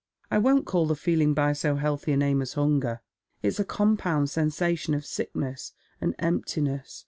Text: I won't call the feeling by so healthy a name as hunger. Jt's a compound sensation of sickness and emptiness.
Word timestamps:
I 0.31 0.39
won't 0.39 0.65
call 0.65 0.87
the 0.87 0.95
feeling 0.95 1.35
by 1.35 1.53
so 1.53 1.75
healthy 1.75 2.13
a 2.13 2.17
name 2.17 2.41
as 2.41 2.53
hunger. 2.53 3.01
Jt's 3.43 3.59
a 3.59 3.63
compound 3.63 4.31
sensation 4.31 4.95
of 4.95 5.05
sickness 5.05 5.73
and 6.01 6.15
emptiness. 6.17 6.99